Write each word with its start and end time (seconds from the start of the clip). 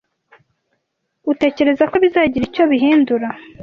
Utekereza 1.31 1.83
ko 1.91 1.95
bizagira 2.03 2.43
icyo 2.49 2.63
bihindura? 2.71 3.27